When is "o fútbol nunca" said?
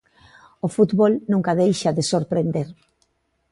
0.65-1.57